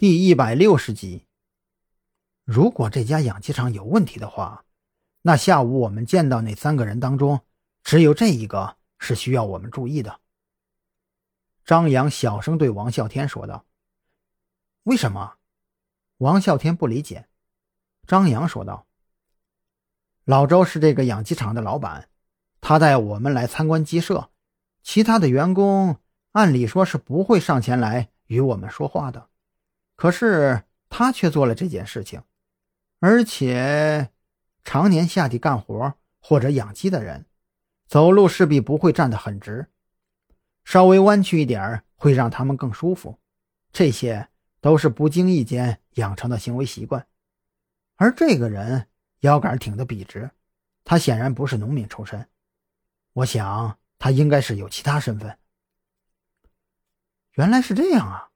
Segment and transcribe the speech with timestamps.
[0.00, 1.26] 第一百六十集。
[2.46, 4.64] 如果这家养鸡场有问题的话，
[5.20, 7.44] 那下午我们见到那三个人当中，
[7.84, 10.20] 只有这一个是需要我们注意的。
[11.66, 13.66] 张扬小声对王啸天说道
[14.84, 15.34] ：“为什么？”
[16.16, 17.28] 王啸天不理解。
[18.06, 18.86] 张扬说道
[20.24, 22.08] ：“老周是这个养鸡场的老板，
[22.62, 24.30] 他带我们来参观鸡舍，
[24.82, 25.98] 其他的员工
[26.32, 29.28] 按理说是不会上前来与我们说话的。”
[30.00, 32.22] 可是他却做了这件事情，
[33.00, 34.08] 而且
[34.64, 37.26] 常年下地干活或者养鸡的人，
[37.86, 39.66] 走路势必不会站得很直，
[40.64, 43.20] 稍微弯曲一点会让他们更舒服。
[43.74, 44.30] 这些
[44.62, 47.06] 都是不经意间养成的行为习惯。
[47.96, 48.88] 而这个人
[49.18, 50.30] 腰杆挺得笔直，
[50.82, 52.26] 他显然不是农民出身，
[53.12, 55.36] 我想他应该是有其他身份。
[57.32, 58.29] 原来是这样啊！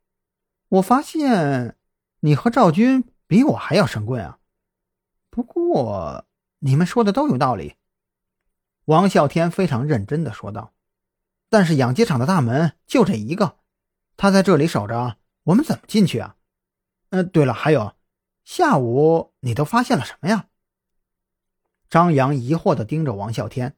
[0.75, 1.77] 我发现
[2.21, 4.41] 你和赵军比我还要神棍啊！
[5.31, 6.25] 不过
[6.59, 7.77] 你们说的都有道理。”
[8.87, 10.73] 王啸天非常认真的说道。
[11.49, 13.59] “但是养鸡场的大门就这一个，
[14.17, 16.35] 他在这里守着，我们怎么进去啊？
[17.11, 17.95] 嗯，对了，还有，
[18.45, 20.49] 下午你都发现了什么呀？”
[21.89, 23.77] 张扬疑惑的盯着王啸天。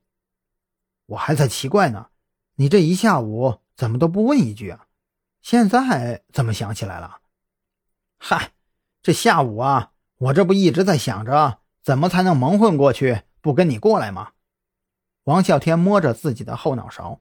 [1.04, 2.08] “我还在奇怪呢，
[2.54, 4.84] 你这一下午怎么都不问一句啊？”
[5.46, 7.20] 现在怎么想起来了？
[8.18, 8.50] 嗨，
[9.00, 14.32] 这下午啊，我这不一直在想着怎么才能蒙混过去，不跟你过来吗？
[15.22, 17.20] 王啸天摸着自己的后脑勺，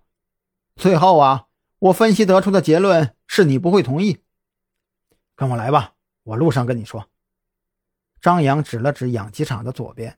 [0.75, 1.45] 最后啊，
[1.77, 4.23] 我分析得出的结论是你不会同意。
[5.35, 7.07] 跟我来吧，我路上跟你说。
[8.19, 10.17] 张扬指了指养鸡场的左边，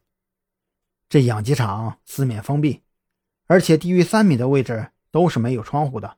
[1.10, 2.84] 这养鸡场四面封闭，
[3.48, 6.16] 而且低于三米的位置都是没有窗户的。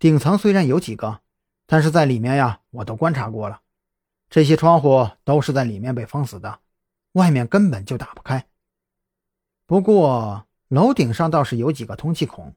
[0.00, 1.20] 顶层虽然有几个，
[1.66, 3.60] 但是在里面呀，我都观察过了，
[4.30, 6.60] 这些窗户都是在里面被封死的，
[7.12, 8.46] 外面根本就打不开。
[9.66, 12.54] 不过楼顶上倒是有几个通气孔，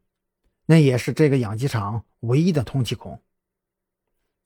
[0.68, 3.22] 那也是这个养鸡场唯一的通气孔。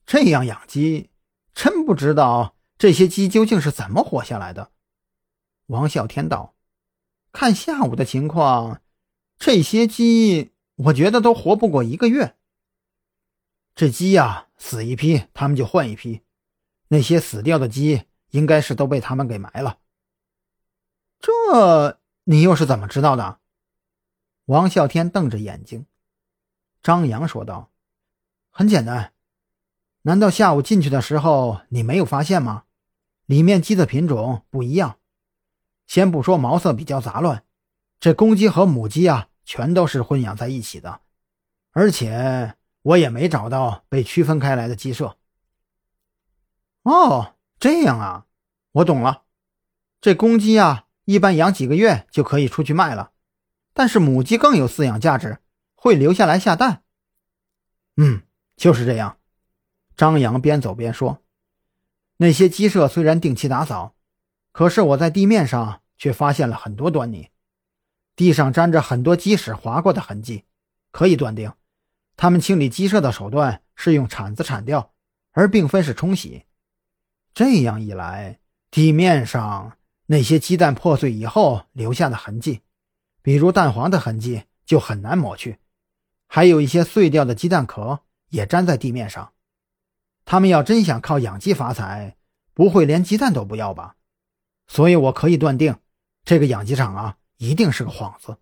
[0.07, 1.11] 这样养鸡，
[1.53, 4.71] 真不知道这些鸡究竟是怎么活下来的。
[5.67, 6.55] 王啸天道
[7.31, 8.81] ：“看下午的情况，
[9.37, 12.33] 这些鸡我觉得都活不过一个月。”
[13.77, 16.23] 这鸡呀，死一批，他们就换一批。
[16.87, 19.77] 那些死掉的鸡，应该是都被他们给埋了。
[21.19, 23.37] 这你又是怎么知道的？
[24.45, 25.85] 王啸天瞪着眼睛。
[26.81, 27.69] 张扬说道
[28.49, 29.13] ：“很简单，
[30.01, 32.63] 难道下午进去的时候你没有发现吗？
[33.27, 34.97] 里面鸡的品种不一样。
[35.85, 37.43] 先不说毛色比较杂乱，
[37.99, 41.01] 这公鸡和母鸡啊，全都是混养在一起的，
[41.73, 42.55] 而且……”
[42.87, 45.17] 我也没找到被区分开来的鸡舍。
[46.83, 48.27] 哦，这样啊，
[48.71, 49.23] 我懂了。
[49.99, 53.11] 这公鸡啊，一般养几个月就可以出去卖了，
[53.73, 55.39] 但是母鸡更有饲养价值，
[55.75, 56.83] 会留下来下蛋。
[57.97, 58.21] 嗯，
[58.55, 59.17] 就是这样。
[59.97, 61.21] 张扬边走边说
[62.17, 63.95] ：“那些鸡舍虽然定期打扫，
[64.53, 67.31] 可是我在地面上却发现了很多端倪，
[68.15, 70.45] 地上沾着很多鸡屎划过的痕迹，
[70.91, 71.51] 可以断定。”
[72.17, 74.93] 他们清理鸡舍的手段是用铲子铲掉，
[75.31, 76.45] 而并非是冲洗。
[77.35, 78.39] 这样一来，
[78.71, 82.61] 地面上那些鸡蛋破碎以后留下的痕迹，
[83.21, 85.59] 比如蛋黄的痕迹，就很难抹去。
[86.25, 89.31] 还有一些碎掉的鸡蛋壳也粘在地面上。
[90.25, 92.17] 他们要真想靠养鸡发财，
[92.55, 93.95] 不会连鸡蛋都不要吧？
[94.65, 95.77] 所以我可以断定，
[96.25, 98.39] 这个养鸡场啊，一定是个幌子。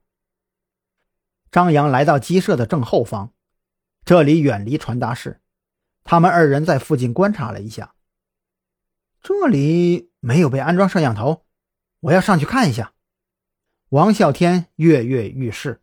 [1.52, 3.34] 张扬来到鸡舍的正后方。
[4.06, 5.42] 这里远离传达室，
[6.04, 7.96] 他们二人在附近观察了一下，
[9.20, 11.44] 这里没有被安装摄像头，
[12.02, 12.94] 我要上去看一下。
[13.90, 15.82] 王啸天跃跃欲试。